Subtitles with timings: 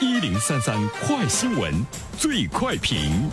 [0.00, 1.74] 一零三三快新闻，
[2.16, 3.28] 最快评。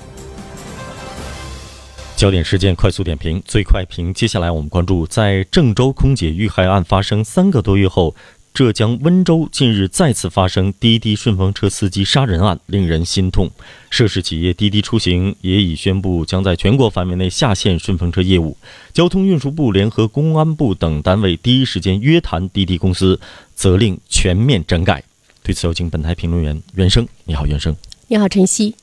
[2.16, 4.12] 焦点事件快速点评，最快评。
[4.12, 8.16] 接下来我们关注，在郑州空姐遇害案发生三个多月后，
[8.52, 13.52] 浙江温州近日再次发生滴滴顺风车司机杀人案，令人心痛。
[13.92, 18.58] 涉事企业滴滴出行也已宣布将在全国范围内下线顺风车业务。
[18.92, 23.20] 交通运输部联合公安部等单位第一时间约谈滴滴公司，
[23.54, 25.04] 责令全面整改。
[25.46, 27.08] 对此，有请本台评论员袁生。
[27.26, 27.76] 你好，袁生。
[28.08, 28.74] 你好，晨曦。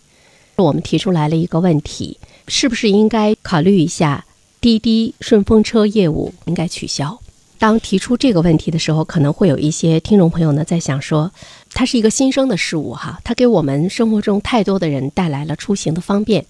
[0.54, 2.16] 我们提出来了一个问题。
[2.46, 4.24] 是不是应该考虑一下
[4.60, 7.18] 滴滴顺风车业务应该取消？
[7.58, 11.32] 当提出这个问题的时候，可能会有一些听众朋友呢在想说，
[11.72, 16.46] 它是一个新生的事物哈，它给我们生活中太多的人带来了出行的方便，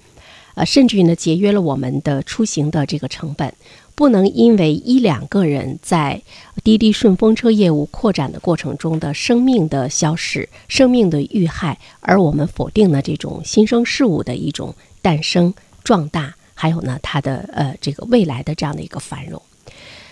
[0.56, 3.54] 呃，甚至于呢节约了我们的出行的这个成本。
[4.02, 6.20] 不能因为一两个人在
[6.64, 15.54] 滴滴顺风车业务扩展的过程中的生命的消逝、生命的遇害，而我们否定了这种新生事物的一种诞生。
[15.84, 19.40] 壮大，还有呢，它的呃这个未来的这样的一个繁荣。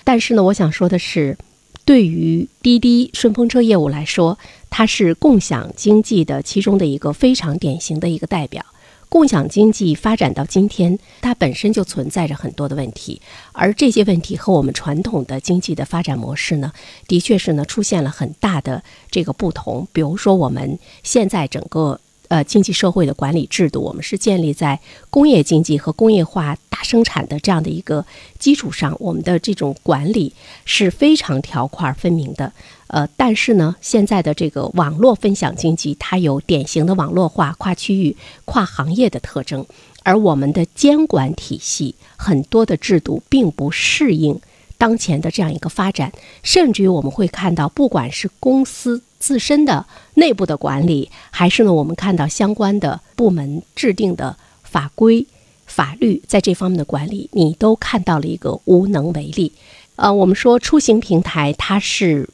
[0.05, 1.37] 但是呢，我想说的是，
[1.85, 4.39] 对于滴滴顺风车业务来说，
[4.71, 8.65] 它是共享经济的其中的一个非常典型的一个代表。
[9.11, 13.21] 共享经济发展到今天，它本身就存在着很多的问题，
[13.53, 16.73] 而这些问题和我们传统的经济的发展模式呢，
[17.07, 19.87] 的确是呢出现了很大的这个不同。
[19.93, 22.01] 比如说，我们现在整个。
[22.31, 24.79] 呃，经济社会的管理制度，我们是建立在
[25.11, 28.05] 工业经济和工业化生产的这样的一个
[28.39, 30.33] 基础上，我们的这种管理
[30.65, 32.53] 是非常条块分明的。
[32.89, 39.65] 呃，但是呢，现在的这个网络分享经济，它有典型的网络化、跨区域、跨行业的特征，
[40.03, 44.41] 而我们的监管体系很多的制度并不适应。
[44.77, 46.11] 当前的这样一个发展，
[46.43, 49.85] 甚至于我们会看到，不管是公司自身的
[50.15, 55.27] 内部的管理，还是呢，我们看到相关的部门制定的法规、
[55.71, 59.53] 法律在这方面的管理，你都看到了一个无能为力。
[59.97, 62.29] 呃，我们说出行平台它是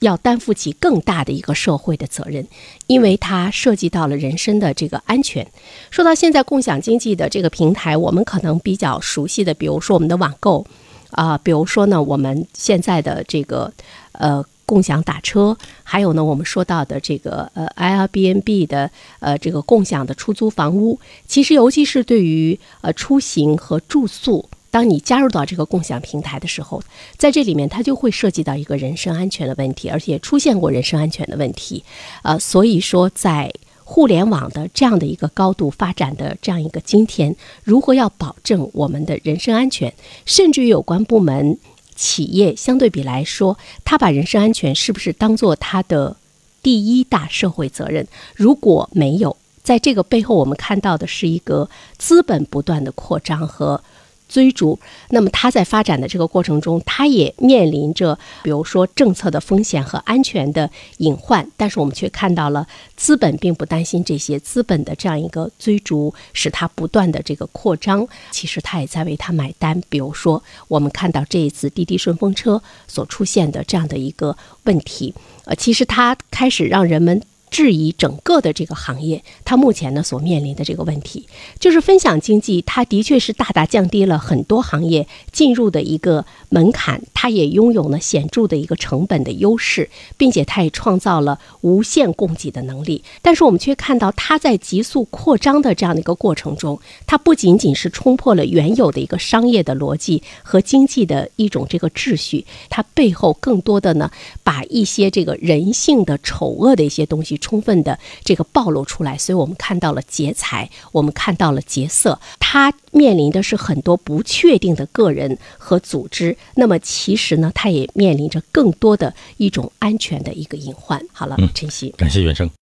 [0.00, 2.46] 要担负起更大的一个社会的责任，
[2.86, 5.46] 因为它涉及到了人身的这个安全。
[5.90, 10.66] 说到现在共享经济的这个平台，我们可能比较熟悉的，比如说我们的网购。
[11.10, 13.72] 啊，比如说呢，我们现在的这个
[14.12, 18.90] 呃共享打车，还有呢，我们说到的这个呃 Airbnb 的
[19.20, 26.82] 呃这个共享的出租房屋，其实尤其是对于呃出行和住宿，当你加入到这个共享平台的时候，
[27.16, 31.84] 在这里面它就会涉及到一个人身安全的问题，而且出现过人身安全的问题，
[32.22, 33.52] 呃，所以说在。
[33.88, 39.94] 互联网的这样的一个高度发展的这样一个今天，如何要保证我们的人身安全？
[40.24, 41.56] 甚至于有关部门、
[41.96, 46.16] 企业相对比来说，他把人身安全是不是当做他的
[46.62, 48.06] 第一大社会责任？
[48.34, 51.68] 如果没有，在这个背后，我们看到的是一个
[51.98, 53.82] 资本不断的扩张和。
[54.28, 54.78] 追逐，
[55.10, 61.48] 那么它在发展的这个过程中，它也面临着，比如说政策的风险和安全的隐患。
[61.56, 62.66] 但是我们却看到了，
[62.96, 69.80] 资本并不担心这些，资本的这样一个追逐，使它不断的这个扩张，其实它也在为它买单。
[69.88, 75.14] 比如说，我们看到这一次滴滴顺风车所出现的这样的一个问题，
[75.44, 77.22] 呃，其实它开始让人们。
[77.56, 81.26] 质疑整个的这个行业，它目前呢所面临的这个问题，
[81.58, 93.02] 就是分享经济，它的确是大大降低了很多行业进入的一个门槛，它也拥有了显著的一个成本的优势，并且它也创造了无限供给的能力。
[93.22, 104.10] 但是我们却看到，它在急速扩张的这样的一个过程中，它不仅仅是冲破了原有的一个商业的逻辑和经济的一种这个秩序，它背后更多的呢，
[104.44, 107.38] 把一些这个人性的丑恶的一些东西。
[107.46, 116.36] 充分的这个暴露出来，所以我们看到了劫财，我们看到了劫色，他面临的是很多不确定的个人和组织。
[116.56, 121.00] 那么其实呢，他也面临着更多的一种安全的一个隐患。
[121.12, 122.50] 好了，晨曦，感谢袁生。